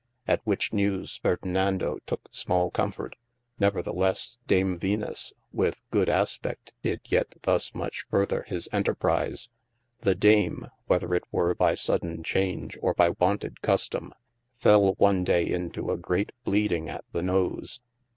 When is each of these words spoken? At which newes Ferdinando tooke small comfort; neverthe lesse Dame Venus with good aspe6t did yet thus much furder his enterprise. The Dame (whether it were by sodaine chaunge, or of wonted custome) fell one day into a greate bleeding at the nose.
At 0.27 0.41
which 0.47 0.73
newes 0.73 1.17
Ferdinando 1.17 1.99
tooke 2.07 2.27
small 2.31 2.71
comfort; 2.71 3.15
neverthe 3.61 3.93
lesse 3.95 4.39
Dame 4.47 4.79
Venus 4.79 5.31
with 5.53 5.79
good 5.91 6.07
aspe6t 6.07 6.71
did 6.81 7.01
yet 7.05 7.35
thus 7.43 7.75
much 7.75 8.07
furder 8.09 8.41
his 8.41 8.67
enterprise. 8.73 9.47
The 9.99 10.15
Dame 10.15 10.65
(whether 10.87 11.13
it 11.13 11.25
were 11.31 11.53
by 11.53 11.75
sodaine 11.75 12.23
chaunge, 12.23 12.75
or 12.81 12.95
of 12.97 13.17
wonted 13.19 13.61
custome) 13.61 14.09
fell 14.57 14.93
one 14.95 15.23
day 15.23 15.45
into 15.45 15.91
a 15.91 15.97
greate 15.99 16.31
bleeding 16.45 16.89
at 16.89 17.05
the 17.11 17.21
nose. 17.21 17.79